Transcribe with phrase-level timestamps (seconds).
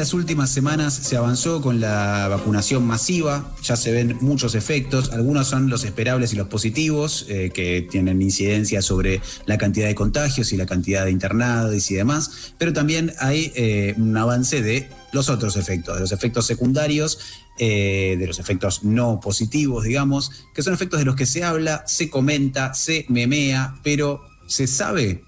[0.00, 5.48] las últimas semanas se avanzó con la vacunación masiva, ya se ven muchos efectos, algunos
[5.48, 10.54] son los esperables y los positivos, eh, que tienen incidencia sobre la cantidad de contagios
[10.54, 15.28] y la cantidad de internados y demás, pero también hay eh, un avance de los
[15.28, 17.18] otros efectos, de los efectos secundarios,
[17.58, 21.84] eh, de los efectos no positivos, digamos, que son efectos de los que se habla,
[21.86, 25.24] se comenta, se memea, pero se sabe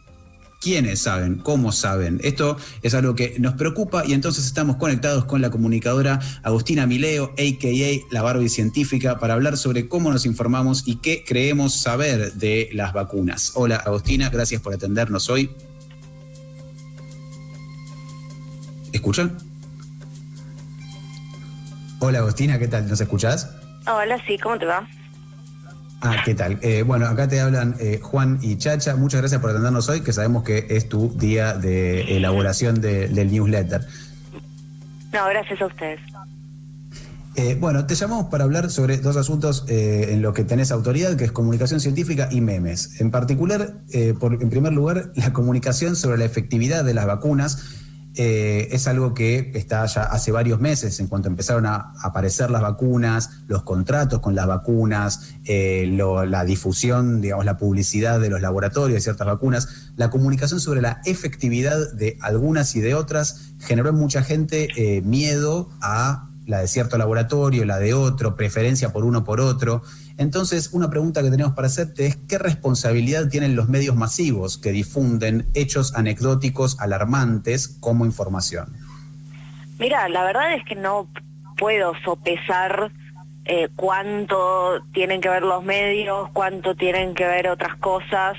[0.62, 2.20] quiénes saben, cómo saben.
[2.22, 7.32] Esto es algo que nos preocupa y entonces estamos conectados con la comunicadora Agustina Mileo,
[7.32, 8.14] a.k.a.
[8.14, 12.92] la Barbie Científica, para hablar sobre cómo nos informamos y qué creemos saber de las
[12.92, 13.52] vacunas.
[13.54, 15.50] Hola Agustina, gracias por atendernos hoy.
[18.92, 19.36] ¿Escuchan?
[21.98, 22.88] Hola Agustina, ¿qué tal?
[22.88, 23.50] ¿Nos escuchás?
[23.88, 24.88] Hola, sí, ¿cómo te va?
[26.04, 26.58] Ah, ¿qué tal?
[26.62, 28.96] Eh, bueno, acá te hablan eh, Juan y Chacha.
[28.96, 33.86] Muchas gracias por atendernos hoy, que sabemos que es tu día de elaboración del newsletter.
[35.12, 36.00] No, gracias a ustedes.
[37.36, 41.24] Eh, bueno, te llamamos para hablar sobre dos asuntos en los que tenés autoridad, que
[41.24, 43.00] es comunicación científica y memes.
[43.00, 43.74] En particular,
[44.18, 47.81] por, en primer lugar, la comunicación sobre la efectividad de las vacunas
[48.14, 52.60] eh, es algo que está ya hace varios meses, en cuanto empezaron a aparecer las
[52.60, 58.96] vacunas, los contratos con las vacunas, eh, la difusión, digamos, la publicidad de los laboratorios
[58.96, 63.96] de ciertas vacunas, la comunicación sobre la efectividad de algunas y de otras generó en
[63.96, 69.24] mucha gente eh, miedo a la de cierto laboratorio, la de otro, preferencia por uno
[69.24, 69.82] por otro.
[70.18, 74.72] Entonces, una pregunta que tenemos para hacerte es, ¿qué responsabilidad tienen los medios masivos que
[74.72, 78.76] difunden hechos anecdóticos alarmantes como información?
[79.78, 81.08] Mira, la verdad es que no
[81.56, 82.90] puedo sopesar
[83.44, 88.36] eh, cuánto tienen que ver los medios, cuánto tienen que ver otras cosas,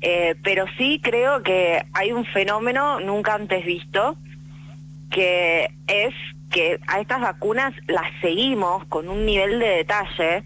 [0.00, 4.16] eh, pero sí creo que hay un fenómeno nunca antes visto,
[5.10, 6.14] que es
[6.50, 10.44] que a estas vacunas las seguimos con un nivel de detalle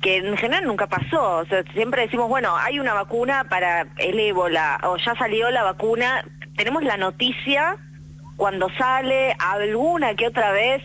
[0.00, 1.38] que en general nunca pasó.
[1.38, 5.64] O sea, siempre decimos, bueno, hay una vacuna para el ébola o ya salió la
[5.64, 6.24] vacuna.
[6.56, 7.76] Tenemos la noticia
[8.36, 10.82] cuando sale alguna que otra vez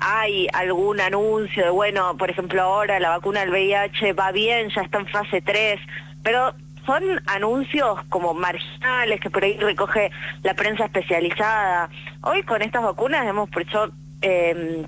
[0.00, 4.82] hay algún anuncio de, bueno, por ejemplo, ahora la vacuna del VIH va bien, ya
[4.82, 5.80] está en fase 3,
[6.22, 6.54] pero
[6.86, 10.10] son anuncios como marginales que por ahí recoge
[10.42, 11.88] la prensa especializada.
[12.22, 13.90] Hoy con estas vacunas hemos, por eso
[14.20, 14.86] em,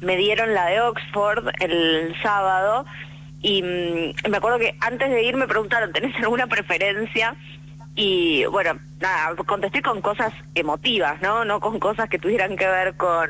[0.00, 2.84] me dieron la de Oxford el sábado
[3.40, 7.34] y mm, me acuerdo que antes de ir me preguntaron, ¿tenés alguna preferencia?
[7.94, 11.44] Y bueno, nada, contesté con cosas emotivas, ¿no?
[11.44, 13.28] No con cosas que tuvieran que ver con,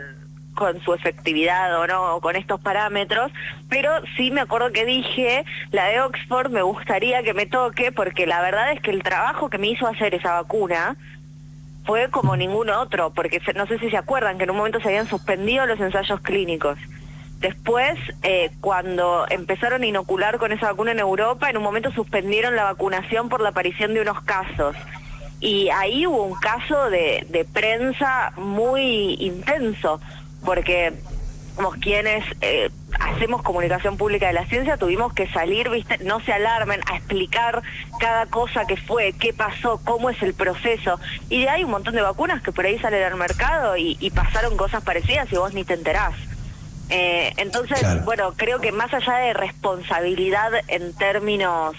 [0.58, 3.30] con su efectividad o no, o con estos parámetros,
[3.68, 8.26] pero sí me acuerdo que dije, la de Oxford me gustaría que me toque, porque
[8.26, 10.96] la verdad es que el trabajo que me hizo hacer esa vacuna
[11.84, 14.88] fue como ningún otro, porque no sé si se acuerdan que en un momento se
[14.88, 16.76] habían suspendido los ensayos clínicos.
[17.38, 22.56] Después, eh, cuando empezaron a inocular con esa vacuna en Europa, en un momento suspendieron
[22.56, 24.74] la vacunación por la aparición de unos casos.
[25.40, 30.00] Y ahí hubo un caso de, de prensa muy intenso,
[30.44, 30.92] porque
[31.56, 36.32] como quienes eh, hacemos comunicación pública de la ciencia, tuvimos que salir, viste, no se
[36.32, 37.62] alarmen, a explicar
[37.98, 41.00] cada cosa que fue, qué pasó, cómo es el proceso.
[41.28, 44.10] Y de ahí un montón de vacunas que por ahí salen al mercado y, y
[44.10, 46.14] pasaron cosas parecidas y vos ni te enterás.
[46.90, 51.76] Eh, entonces, bueno, creo que más allá de responsabilidad en términos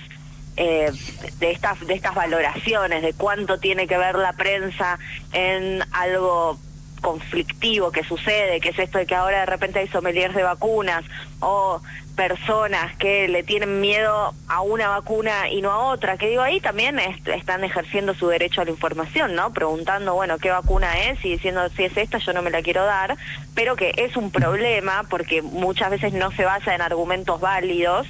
[0.55, 0.91] eh,
[1.39, 4.99] de estas de estas valoraciones, de cuánto tiene que ver la prensa
[5.31, 6.59] en algo
[6.99, 11.03] conflictivo que sucede, que es esto de que ahora de repente hay sommeliers de vacunas
[11.39, 11.81] o
[12.15, 16.59] personas que le tienen miedo a una vacuna y no a otra, que digo, ahí
[16.59, 19.53] también están ejerciendo su derecho a la información, ¿no?
[19.53, 22.83] Preguntando, bueno, qué vacuna es y diciendo, si es esta, yo no me la quiero
[22.83, 23.15] dar,
[23.55, 28.05] pero que es un problema porque muchas veces no se basa en argumentos válidos,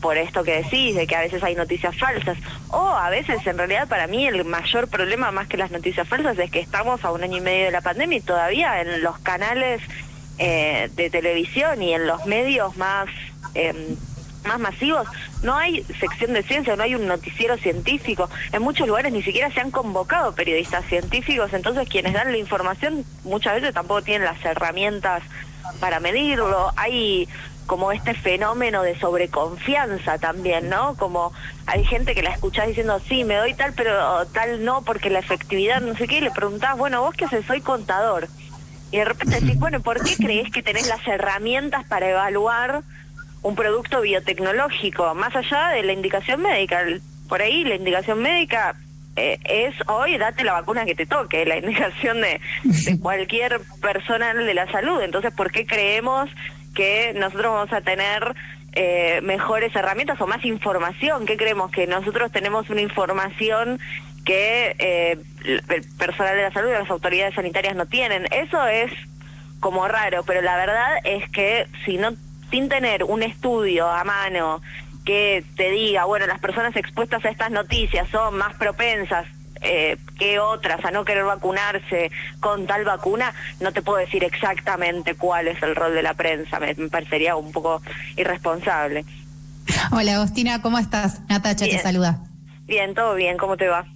[0.00, 2.36] por esto que decís, de que a veces hay noticias falsas.
[2.68, 6.38] O a veces, en realidad, para mí el mayor problema, más que las noticias falsas,
[6.38, 9.18] es que estamos a un año y medio de la pandemia y todavía en los
[9.18, 9.80] canales
[10.38, 13.08] eh, de televisión y en los medios más
[13.54, 13.96] Em,
[14.44, 15.08] más masivos,
[15.42, 18.28] no hay sección de ciencia, no hay un noticiero científico.
[18.52, 23.06] En muchos lugares ni siquiera se han convocado periodistas científicos, entonces quienes dan la información
[23.24, 25.22] muchas veces tampoco tienen las herramientas
[25.80, 26.72] para medirlo.
[26.76, 27.26] Hay
[27.66, 30.96] como este fenómeno de sobreconfianza también, ¿no?
[30.96, 31.32] Como
[31.66, 35.20] hay gente que la escuchás diciendo, sí, me doy tal, pero tal no, porque la
[35.20, 38.28] efectividad, no sé qué, y le preguntás, bueno, vos qué haces, soy contador.
[38.90, 42.82] Y de repente decís, bueno, ¿por qué crees que tenés las herramientas para evaluar
[43.44, 46.82] un producto biotecnológico, más allá de la indicación médica.
[47.28, 48.74] Por ahí la indicación médica
[49.16, 54.44] eh, es hoy date la vacuna que te toque, la indicación de, de cualquier personal
[54.44, 55.00] de la salud.
[55.02, 56.30] Entonces, ¿por qué creemos
[56.74, 58.34] que nosotros vamos a tener
[58.72, 61.26] eh, mejores herramientas o más información?
[61.26, 61.70] ¿Qué creemos?
[61.70, 63.78] Que nosotros tenemos una información
[64.24, 68.26] que eh, el personal de la salud y las autoridades sanitarias no tienen.
[68.30, 68.92] Eso es
[69.60, 72.12] como raro, pero la verdad es que si no,
[72.50, 74.60] sin tener un estudio a mano
[75.04, 79.26] que te diga, bueno, las personas expuestas a estas noticias son más propensas
[79.64, 85.14] eh, que otras a no querer vacunarse con tal vacuna, no te puedo decir exactamente
[85.14, 87.82] cuál es el rol de la prensa, me, parecería un poco
[88.16, 89.04] irresponsable.
[89.90, 91.20] Hola Agostina, ¿cómo estás?
[91.28, 92.18] Natacha te saluda.
[92.66, 93.86] Bien, todo bien, ¿cómo te va?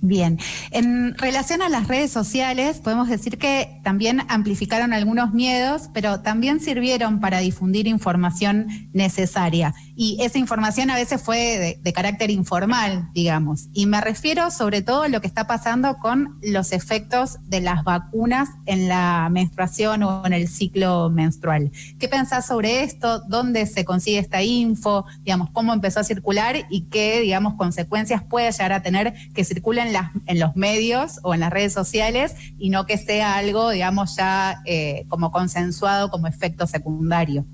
[0.00, 0.38] Bien,
[0.70, 6.60] en relación a las redes sociales, podemos decir que también amplificaron algunos miedos, pero también
[6.60, 9.74] sirvieron para difundir información necesaria.
[10.00, 13.66] Y esa información a veces fue de, carácter informal, digamos.
[13.72, 17.82] Y me refiero sobre todo a lo que está pasando con los efectos de las
[17.82, 21.72] vacunas en la menstruación o en el ciclo menstrual.
[21.98, 23.22] ¿Qué pensás sobre esto?
[23.26, 25.04] ¿Dónde se consigue esta info?
[25.24, 29.82] Digamos, ¿cómo empezó a circular y qué, digamos, consecuencias puede llegar a tener que circule
[29.82, 33.70] en, las, en los medios o en las redes sociales y no que sea algo,
[33.70, 37.44] digamos, ya eh, como consensuado como efecto secundario.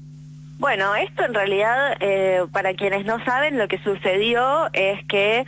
[0.58, 5.44] Bueno, esto en realidad, eh, para quienes no saben, lo que sucedió es que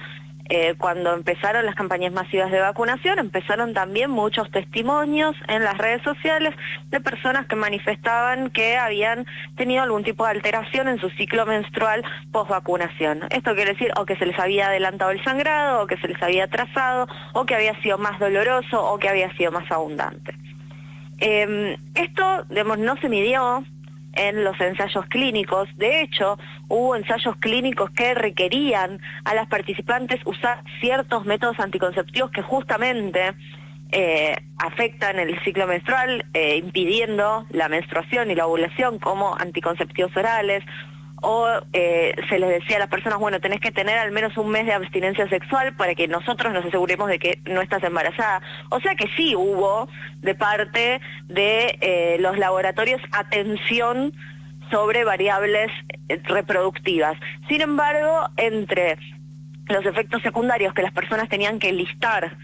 [0.48, 6.02] eh, cuando empezaron las campañas masivas de vacunación, empezaron también muchos testimonios en las redes
[6.02, 6.54] sociales
[6.90, 9.26] de personas que manifestaban que habían
[9.56, 13.22] tenido algún tipo de alteración en su ciclo menstrual post vacunación.
[13.30, 16.22] Esto quiere decir o que se les había adelantado el sangrado, o que se les
[16.22, 20.32] había atrasado, o que había sido más doloroso, o que había sido más abundante.
[21.18, 23.64] Em, esto, digamos, no se midió
[24.16, 25.68] en los ensayos clínicos.
[25.76, 32.42] De hecho, hubo ensayos clínicos que requerían a las participantes usar ciertos métodos anticonceptivos que
[32.42, 33.34] justamente
[33.92, 40.64] eh, afectan el ciclo menstrual, eh, impidiendo la menstruación y la ovulación como anticonceptivos orales
[41.22, 44.50] o eh, se les decía a las personas, bueno, tenés que tener al menos un
[44.50, 48.42] mes de abstinencia sexual para que nosotros nos aseguremos de que no estás embarazada.
[48.70, 49.88] O sea que sí hubo
[50.20, 54.12] de parte de eh, los laboratorios atención
[54.70, 55.70] sobre variables
[56.08, 57.18] eh, reproductivas.
[57.48, 58.98] Sin embargo, entre
[59.68, 62.36] los efectos secundarios que las personas tenían que listar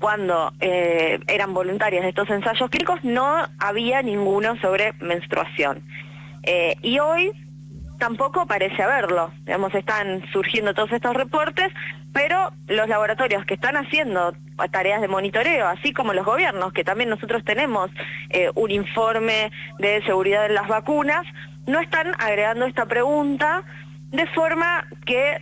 [0.00, 5.82] cuando eran voluntarias de estos ensayos clínicos, no había ninguno sobre menstruación.
[6.82, 7.32] y hoy
[7.98, 9.30] tampoco parece haberlo.
[9.44, 11.72] Digamos, están surgiendo todos estos reportes,
[12.12, 14.34] pero los laboratorios que están haciendo
[14.70, 17.90] tareas de monitoreo, así como los gobiernos, que también nosotros tenemos
[18.30, 21.26] eh, un informe de seguridad de las vacunas,
[21.66, 23.62] no están agregando esta pregunta
[24.10, 25.38] de forma que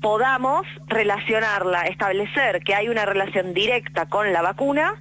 [0.00, 4.94] podamos relacionarla, establecer que hay una relación directa con la vacuna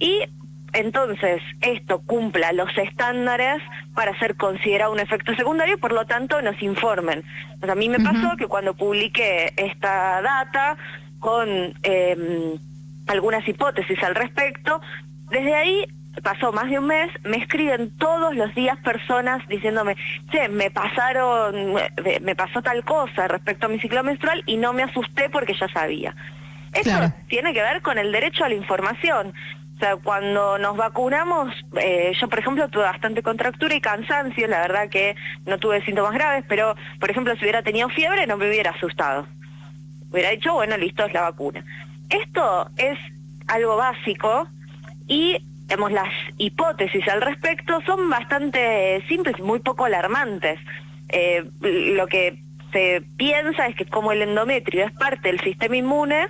[0.00, 0.24] y
[0.74, 3.62] entonces esto cumpla los estándares
[3.94, 7.22] para ser considerado un efecto secundario, por lo tanto nos informen.
[7.62, 10.76] a mí me pasó que cuando publiqué esta data
[11.20, 11.48] con
[11.82, 12.58] em,
[13.06, 14.80] algunas hipótesis al respecto,
[15.30, 15.86] desde ahí
[16.22, 19.96] pasó más de un mes, me escriben todos los días personas diciéndome,
[20.30, 21.74] che, me pasaron,
[22.20, 25.68] me pasó tal cosa respecto a mi ciclo menstrual y no me asusté porque ya
[25.68, 26.14] sabía.
[26.74, 29.32] Esto tiene que ver con el derecho a la información.
[29.74, 34.60] O sea, cuando nos vacunamos, eh, yo por ejemplo tuve bastante contractura y cansancio, la
[34.60, 35.16] verdad que
[35.46, 39.26] no tuve síntomas graves, pero por ejemplo si hubiera tenido fiebre no me hubiera asustado.
[40.10, 41.64] Hubiera dicho, bueno, listo, es la vacuna.
[42.08, 42.98] Esto es
[43.48, 44.48] algo básico
[45.08, 50.60] y digamos, las hipótesis al respecto son bastante simples y muy poco alarmantes.
[51.08, 52.38] Eh, lo que
[52.72, 56.28] se piensa es que como el endometrio es parte del sistema inmune,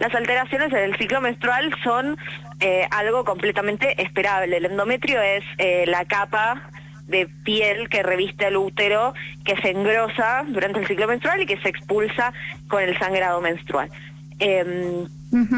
[0.00, 2.16] las alteraciones en el ciclo menstrual son
[2.58, 4.56] eh, algo completamente esperable.
[4.56, 6.70] El endometrio es eh, la capa
[7.06, 9.12] de piel que reviste el útero,
[9.44, 12.32] que se engrosa durante el ciclo menstrual y que se expulsa
[12.68, 13.90] con el sangrado menstrual.
[14.38, 15.06] Em,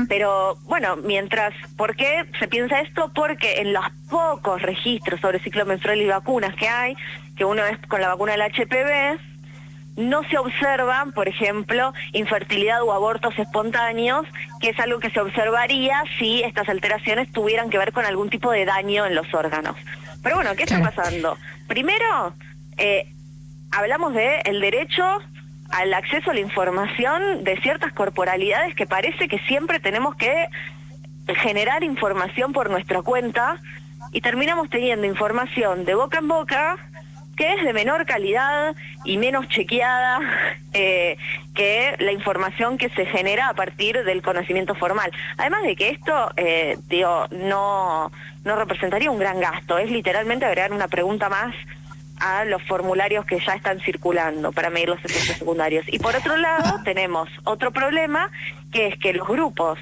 [0.08, 3.12] pero bueno, mientras, ¿por qué se piensa esto?
[3.14, 6.96] Porque en los pocos registros sobre ciclo menstrual y vacunas que hay,
[7.36, 9.20] que uno es con la vacuna del HPV,
[9.96, 14.26] no se observan, por ejemplo, infertilidad o abortos espontáneos,
[14.60, 18.50] que es algo que se observaría si estas alteraciones tuvieran que ver con algún tipo
[18.50, 19.76] de daño en los órganos.
[20.22, 21.36] Pero bueno, ¿qué está pasando?
[21.66, 22.34] Primero,
[22.78, 23.06] eh,
[23.70, 25.04] hablamos de el derecho
[25.70, 30.48] al acceso a la información de ciertas corporalidades que parece que siempre tenemos que
[31.36, 33.60] generar información por nuestra cuenta
[34.12, 36.76] y terminamos teniendo información de boca en boca
[37.36, 38.74] que es de menor calidad
[39.04, 40.20] y menos chequeada
[40.72, 41.16] eh,
[41.54, 45.10] que la información que se genera a partir del conocimiento formal.
[45.36, 48.10] Además de que esto, eh, digo, no,
[48.44, 51.54] no representaría un gran gasto, es literalmente agregar una pregunta más
[52.20, 55.84] a los formularios que ya están circulando para medir los efectos secundarios.
[55.88, 58.30] Y por otro lado, tenemos otro problema,
[58.70, 59.78] que es que los grupos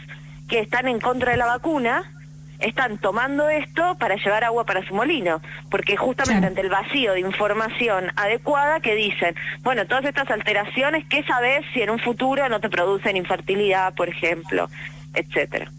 [0.48, 2.10] que están en contra de la vacuna
[2.60, 5.40] están tomando esto para llevar agua para su molino,
[5.70, 11.22] porque justamente ante el vacío de información adecuada que dicen, bueno, todas estas alteraciones, ¿qué
[11.24, 14.68] sabes si en un futuro no te producen infertilidad, por ejemplo,
[15.14, 15.70] etcétera?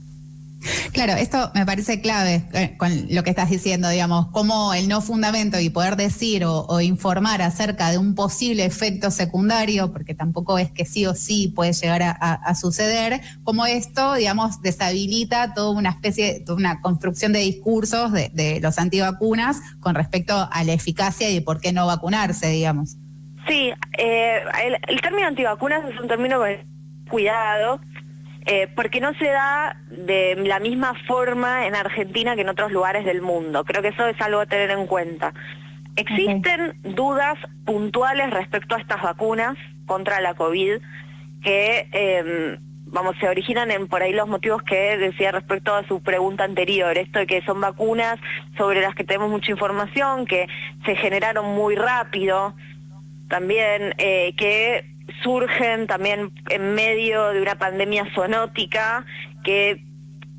[0.93, 5.01] Claro, esto me parece clave eh, con lo que estás diciendo, digamos, cómo el no
[5.01, 10.71] fundamento y poder decir o, informar acerca de un posible efecto secundario, porque tampoco es
[10.71, 16.41] que sí o sí puede llegar a, suceder, como esto, digamos, deshabilita toda una especie,
[16.45, 21.41] toda una construcción de discursos de, los antivacunas con respecto a la eficacia y de
[21.41, 22.97] por qué no vacunarse, digamos.
[23.47, 26.63] Sí, eh, el, el, término antivacunas es un término de
[27.09, 27.79] cuidado
[28.45, 33.05] eh, porque no se da de la misma forma en Argentina que en otros lugares
[33.05, 33.63] del mundo.
[33.63, 35.33] Creo que eso es algo a tener en cuenta.
[35.95, 40.79] Existen dudas puntuales respecto a estas vacunas contra la COVID
[41.43, 42.57] que, em,
[42.87, 46.97] vamos, se originan en por ahí los motivos que decía respecto a su pregunta anterior,
[46.97, 48.19] esto de que son vacunas
[48.57, 50.47] sobre las que tenemos mucha información, que
[50.85, 52.55] se generaron muy rápido,
[53.27, 54.85] también eh, que
[55.23, 59.05] surgen también en medio de una pandemia zoonótica
[59.43, 59.81] que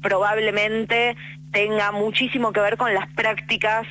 [0.02, 1.16] probablemente
[1.52, 3.86] tenga muchísimo que ver con las prácticas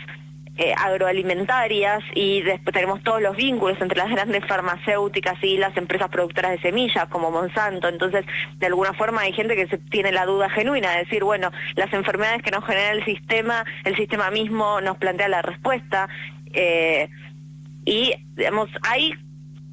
[0.57, 6.09] eh, agroalimentarias y después tenemos todos los vínculos entre las grandes farmacéuticas y las empresas
[6.09, 7.87] productoras de semillas como Monsanto.
[7.87, 8.25] Entonces,
[8.57, 11.91] de alguna forma hay gente que se tiene la duda genuina de decir, bueno, las
[11.93, 16.09] enfermedades que nos genera el sistema, el sistema mismo nos plantea la respuesta.
[16.53, 17.09] Eh,
[17.85, 19.15] y, digamos, hay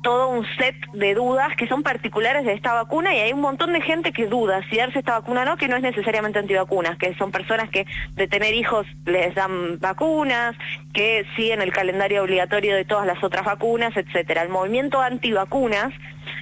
[0.08, 3.74] todo un set de dudas que son particulares de esta vacuna y hay un montón
[3.74, 6.96] de gente que duda si darse esta vacuna o no, que no es necesariamente antivacunas,
[6.96, 7.84] que son personas que
[8.14, 10.56] de tener hijos les dan vacunas,
[10.94, 14.40] que siguen el calendario obligatorio de todas las otras vacunas, etcétera.
[14.44, 15.92] El movimiento antivacunas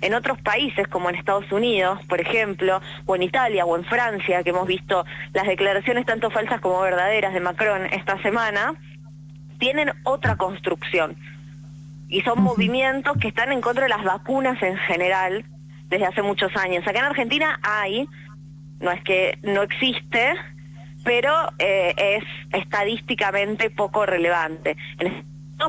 [0.00, 4.44] en otros países como en Estados Unidos, por ejemplo, o en Italia o en Francia,
[4.44, 8.75] que hemos visto las declaraciones tanto falsas como verdaderas de Macron esta semana,
[9.58, 11.16] tienen otra construcción
[12.08, 15.44] y son movimientos que están en contra de las vacunas en general
[15.88, 16.86] desde hace muchos años.
[16.86, 18.08] Acá en Argentina hay,
[18.80, 20.34] no es que no existe,
[21.04, 22.25] pero eh, es
[22.62, 24.76] estadísticamente poco relevante.
[24.98, 25.25] En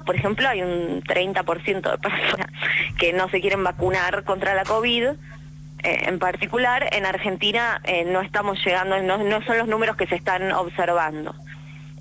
[0.06, 2.52] por ejemplo, hay un 30% de personas
[3.00, 5.06] que no se quieren vacunar contra la COVID.
[5.06, 5.16] Eh,
[5.84, 10.16] en particular, en Argentina eh, no estamos llegando, no, no son los números que se
[10.16, 11.34] están observando.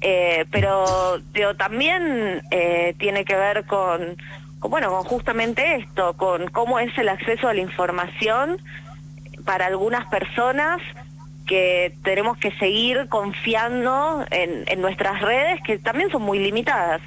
[0.00, 1.20] Eh, pero
[1.56, 4.16] también eh, tiene que ver con,
[4.60, 8.58] bueno, con justamente esto, con cómo es el acceso a la información
[9.44, 10.80] para algunas personas
[11.46, 17.00] que tenemos que seguir confiando en, nuestras redes, que también son muy limitadas.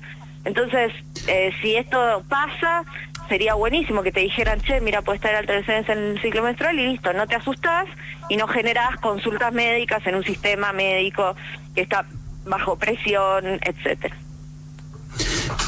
[0.46, 0.94] Entonces,
[1.28, 2.86] eh, si esto pasa,
[3.28, 6.88] sería buenísimo que te dijeran, che, mira, puede estar alteraciones en el ciclo menstrual y
[6.88, 7.86] listo, no te asustas
[8.30, 11.36] y no generas consultas médicas en un sistema médico
[11.76, 12.06] que está
[12.50, 14.18] bajo presión, etcétera.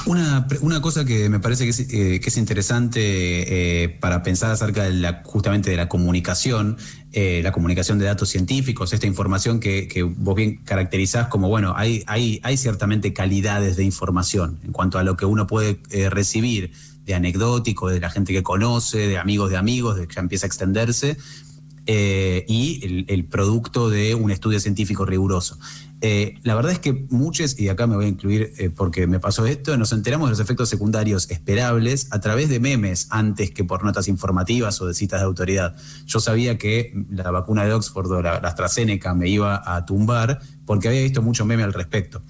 [0.05, 1.79] Una, una, cosa que me parece que es,
[2.35, 6.77] eh, interesante eh, para pensar acerca de la, justamente de la comunicación,
[7.11, 12.03] eh, la comunicación de datos científicos, esta información que, vos bien caracterizás como, bueno, hay,
[12.07, 16.71] hay, hay ciertamente calidades de información en cuanto a lo que uno puede recibir
[17.05, 20.45] de anecdótico, de la gente que conoce, de amigos de amigos, de que ya empieza
[20.45, 21.17] a extenderse,
[21.88, 25.57] y el, producto de un estudio científico riguroso.
[26.03, 29.20] Eh, la verdad es que muchos, y acá me voy a incluir eh, porque me
[29.20, 33.63] pasó esto, nos enteramos de los efectos secundarios esperables a través de memes antes que
[33.63, 35.75] por notas informativas o de citas de autoridad.
[36.08, 40.88] Yo sabía que la vacuna de Oxford o la, AstraZeneca me iba a tumbar porque
[40.88, 42.24] había visto mucho meme al respecto.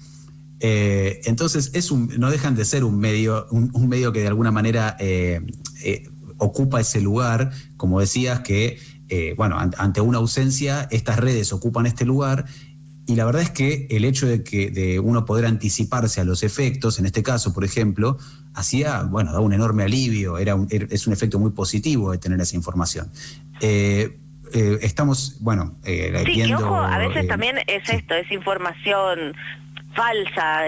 [0.60, 4.50] Eh, entonces, es un, no dejan de ser un medio, un, medio que de alguna
[4.50, 4.98] manera
[6.36, 8.78] ocupa ese lugar, como decías, que,
[9.36, 12.44] bueno, ante una ausencia, estas redes ocupan este lugar
[13.06, 16.42] y la verdad es que el hecho de que de uno poder anticiparse a los
[16.42, 18.16] efectos, en este caso, por ejemplo,
[18.54, 22.54] hacía, bueno, daba un enorme alivio, era es un efecto muy positivo de tener esa
[22.54, 23.10] información.
[23.60, 24.18] Eh,
[24.54, 29.34] eh, estamos, bueno, eh, sí, y ojo, a veces también es esto, es información
[29.94, 30.62] falsa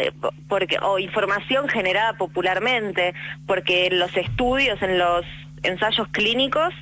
[0.49, 3.15] porque o información generada popularmente,
[3.47, 5.25] porque en los estudios, en los
[5.63, 6.75] ensayos clínicos,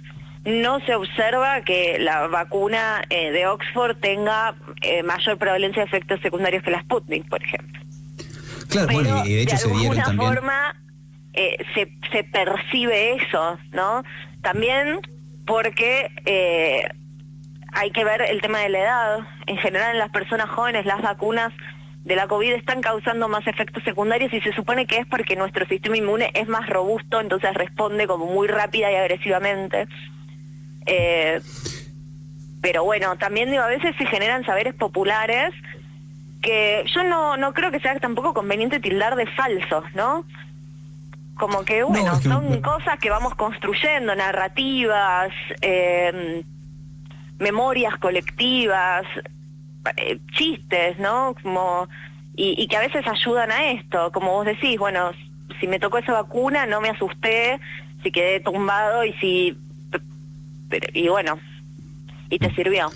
[0.44, 6.20] no se observa que la vacuna eh, de Oxford tenga eh, mayor prevalencia de efectos
[6.20, 7.80] secundarios que la Sputnik, por ejemplo.
[8.68, 10.34] Claro, bueno, y de hecho se dieron también...
[10.34, 10.74] forma
[11.34, 14.02] eh, se, se percibe eso, ¿no?
[14.42, 15.00] También
[15.46, 16.82] porque eh,
[17.72, 19.18] hay que ver el tema de la edad.
[19.46, 21.52] En general en las personas jóvenes las vacunas
[22.04, 25.66] de la COVID están causando más efectos secundarios y se supone que es porque nuestro
[25.66, 29.86] sistema inmune es más robusto, entonces responde como muy rápida y agresivamente.
[30.86, 31.40] Eh,
[32.60, 35.52] pero bueno, también digo, a veces se generan saberes populares
[36.42, 40.24] que yo no, no creo que sea tampoco conveniente tildar de falsos, ¿no?
[41.36, 46.44] Como que, bueno, son cosas que vamos construyendo, narrativas, eh,
[47.38, 49.04] memorias colectivas,
[49.96, 51.34] eh, chistes, ¿no?
[51.42, 51.88] Como,
[52.36, 55.10] y, que a veces ayudan a esto, como vos decís, bueno,
[55.60, 57.60] si me tocó esa vacuna no me asusté,
[58.02, 59.58] si quedé tumbado y si...
[60.94, 61.38] Y bueno,
[62.30, 62.54] y te mm.
[62.54, 62.90] sirvió.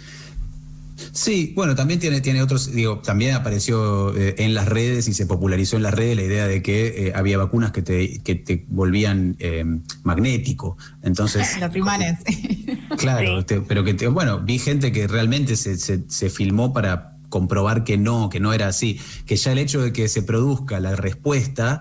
[1.12, 5.26] Sí, bueno, también tiene, tiene otros, digo, también apareció eh, en las redes y se
[5.26, 8.64] popularizó en las redes la idea de que eh, había vacunas que te, que te
[8.68, 9.64] volvían eh,
[10.04, 10.78] magnético.
[11.02, 11.56] Entonces.
[11.60, 12.18] Los primares.
[12.96, 17.98] Claro, pero que, bueno, vi gente que realmente se, se, se filmó para comprobar que
[17.98, 21.80] no, que no era así, que ya el hecho de que se produzca la respuesta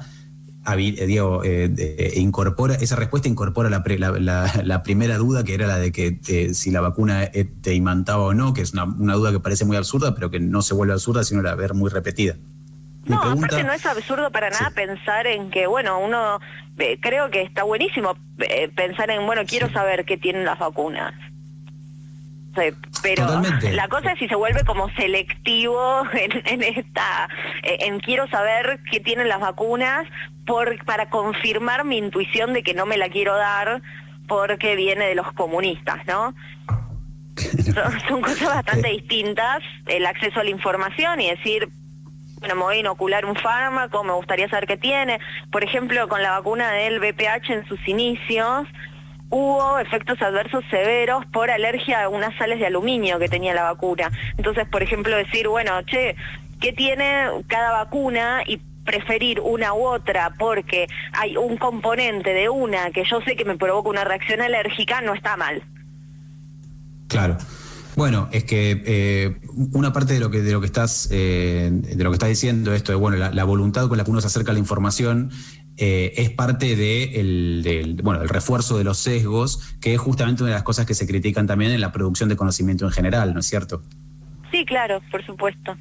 [0.67, 3.84] eh, Diego, eh, eh, incorpora, esa respuesta incorpora la,
[4.63, 6.19] la, primera duda, que era la de que
[6.53, 7.29] si la vacuna
[7.62, 10.62] te imantaba o no, que es una, duda que parece muy absurda, pero que no
[10.62, 12.36] se vuelve absurda, sino la ver muy repetida.
[13.05, 16.39] no, aparte no es absurdo para nada pensar en que, bueno, uno
[17.01, 18.17] creo que está buenísimo
[18.75, 21.13] pensar en, bueno, quiero saber qué tienen las vacunas
[23.01, 27.29] pero la cosa es si se vuelve como selectivo en, esta,
[27.63, 30.07] en quiero saber qué tienen las vacunas
[30.45, 33.81] por, para confirmar mi intuición de que no me la quiero dar
[34.27, 36.33] porque viene de los comunistas, ¿no?
[38.07, 41.69] Son, cosas bastante distintas, el acceso a la información y decir,
[42.39, 45.19] bueno, me voy a inocular un fármaco, me gustaría saber qué tiene.
[45.51, 48.67] Por ejemplo, con la vacuna del BPH en sus inicios,
[49.36, 54.09] hubo efectos adversos severos por alergia a unas sales de aluminio que tenía la vacuna.
[54.38, 56.16] Entonces, por ejemplo, decir, bueno, che,
[56.62, 58.44] ¿qué tiene cada vacuna?
[58.48, 63.44] Y preferir una u otra porque hay un componente de una que yo sé que
[63.44, 65.62] me provoca una reacción alérgica, no está mal.
[67.09, 67.38] Claro.
[67.96, 69.38] Bueno, es que eh,
[69.74, 72.74] una parte de lo que de lo que estás eh, de lo que estás diciendo
[72.74, 75.31] esto de bueno la, voluntad con la que uno se acerca a la información
[75.77, 80.44] eh, es parte de el, del bueno el refuerzo de los sesgos que es justamente
[80.44, 83.33] una de las cosas que se critican también en la producción de conocimiento en general,
[83.33, 83.83] ¿no es cierto?
[84.51, 85.75] Sí, claro, por supuesto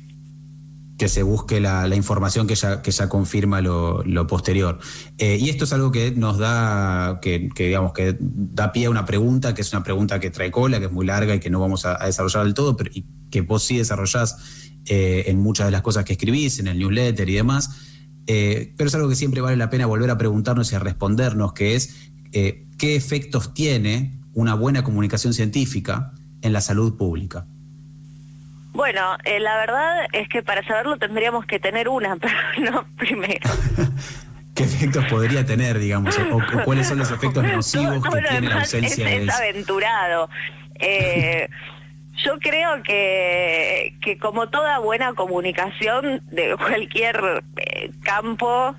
[0.98, 4.78] que se busque la, información que ya, que ya confirma lo, posterior.
[5.18, 9.04] Eh, y esto es algo que nos da, que, digamos, que da pie a una
[9.04, 11.60] pregunta, que es una pregunta que trae cola, que es muy larga y que no
[11.60, 14.36] vamos a, desarrollar del todo, pero y que vos sí desarrollás
[14.86, 17.70] eh, en muchas de las cosas que escribís, en el newsletter y demás.
[18.26, 21.52] Eh, pero es algo que siempre vale la pena volver a preguntarnos y a respondernos,
[21.52, 27.46] que es qué efectos tiene una buena comunicación científica en la salud pública.
[28.74, 33.48] Bueno, eh, la verdad es que para saberlo tendríamos que tener una, pero no primero.
[34.54, 36.18] ¿Qué efectos podría tener, digamos?
[36.18, 40.28] O, cuáles son los efectos nocivos que tiene la ausencia es, de es aventurado.
[40.78, 41.48] Eh,
[42.16, 48.74] yo creo que, que como toda buena comunicación de cualquier eh, campo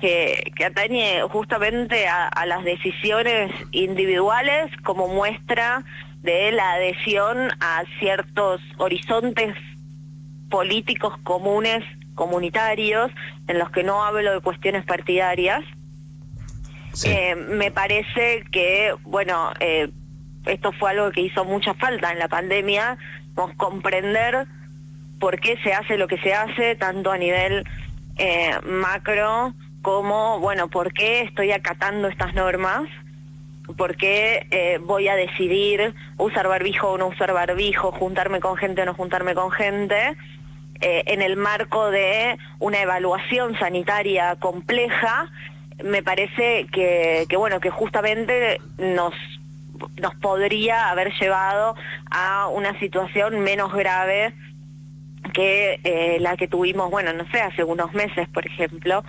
[0.00, 5.84] que, que, atañe justamente a las decisiones individuales como muestra
[6.22, 9.54] de la adhesión a ciertos horizontes
[10.50, 13.10] políticos comunes, comunitarios,
[13.48, 15.64] en los que no hablo de cuestiones partidarias.
[17.04, 19.90] Eh, me parece que, bueno, eh,
[20.46, 22.98] esto fue algo que hizo mucha falta en la pandemia,
[23.56, 24.46] comprender
[25.20, 27.64] por qué se hace lo que se hace, tanto a nivel
[28.18, 32.88] eh, macro como, bueno, por qué estoy acatando estas normas
[33.74, 38.82] por qué eh, voy a decidir usar barbijo o no usar barbijo, juntarme con gente
[38.82, 40.16] o no juntarme con gente,
[40.80, 45.30] eh, en el marco de una evaluación sanitaria compleja,
[45.82, 49.14] me parece que, bueno, que justamente nos
[50.00, 51.74] nos podría haber llevado
[52.10, 54.34] a una situación menos grave
[55.32, 59.04] que eh, la que tuvimos, bueno, no sé, hace unos meses, por ejemplo,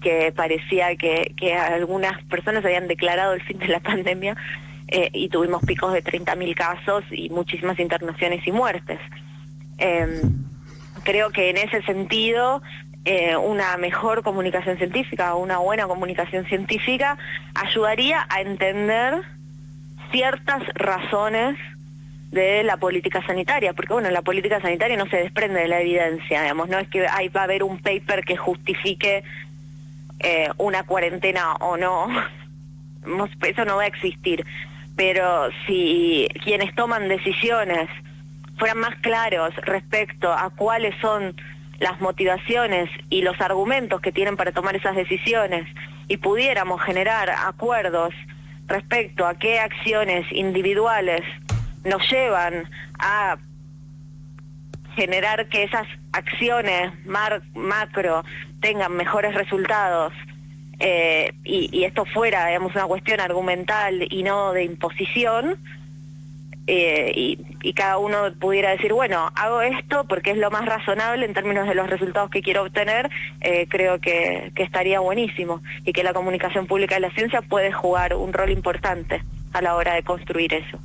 [0.00, 4.36] que parecía que, algunas personas habían declarado el fin de la pandemia
[4.88, 8.98] eh, y tuvimos picos de 30.000 casos y muchísimas internaciones y muertes.
[9.78, 10.20] Em,
[11.04, 12.62] creo que en ese sentido
[13.04, 17.18] eh, una mejor comunicación científica o una buena comunicación científica
[17.54, 19.22] ayudaría a entender
[20.12, 21.56] ciertas razones
[22.30, 26.42] de la política sanitaria, porque bueno, la política sanitaria no se desprende de la evidencia,
[26.42, 29.22] digamos, no es que ahí va a haber un paper que justifique
[30.20, 32.08] eh, una cuarentena o no,
[33.42, 34.46] eso no va a existir.
[34.96, 37.88] Pero si quienes toman decisiones
[38.58, 41.34] fueran más claros respecto a cuáles son
[41.80, 45.66] las motivaciones y los argumentos que tienen para tomar esas decisiones
[46.08, 48.14] y pudiéramos generar acuerdos
[48.66, 51.22] respecto a qué acciones individuales
[51.84, 52.64] nos llevan
[52.98, 53.36] a
[54.94, 56.92] generar que esas acciones
[57.54, 58.24] macro
[58.60, 60.12] tengan mejores resultados
[60.78, 65.56] eh, y, esto fuera, digamos, una cuestión argumental y no de imposición,
[66.66, 71.32] eh, y, cada uno pudiera decir, bueno, hago esto porque es lo más razonable en
[71.32, 76.12] términos de los resultados que quiero obtener, eh, creo que, estaría buenísimo y que la
[76.12, 80.54] comunicación pública de la ciencia puede jugar un rol importante a la hora de construir
[80.54, 80.78] eso.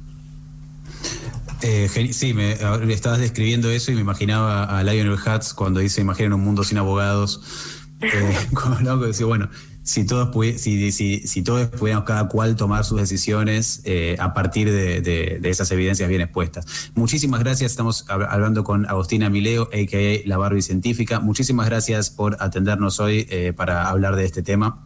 [1.62, 2.54] Eh, sí, me
[2.92, 6.78] estabas describiendo eso y me imaginaba a Lionel Hutz cuando dice imaginen un mundo sin
[6.78, 7.84] abogados.
[8.54, 9.50] como loco, decía, bueno,
[9.88, 14.70] si todos, si, si, si, todos pudiéramos cada cual tomar sus decisiones eh, a partir
[14.70, 16.92] de, esas evidencias bien expuestas.
[16.94, 17.72] Muchísimas gracias.
[17.72, 20.28] Estamos hablando con Agostina Mileo, a.k.a.
[20.28, 21.22] La Barbie Científica.
[21.22, 24.86] Muchísimas gracias por atendernos hoy eh, para hablar de este tema.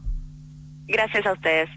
[0.88, 1.70] Gracias a ustedes.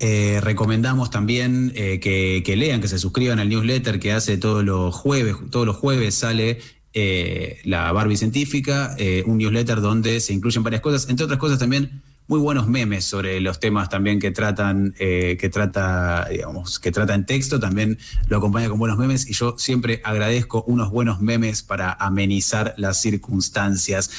[0.00, 4.92] Eh, recomendamos también que, que, lean, que se suscriban al newsletter que hace todos los
[4.92, 5.36] jueves.
[5.52, 6.58] Todos los jueves sale
[6.98, 11.58] eh, la Barbie Científica, eh, un newsletter donde se incluyen varias cosas, entre otras cosas
[11.58, 16.90] también muy buenos memes sobre los temas también que tratan, eh, que trata, digamos, que
[16.90, 21.20] trata en texto, también lo acompaña con buenos memes y yo siempre agradezco unos buenos
[21.20, 24.10] memes para amenizar las circunstancias.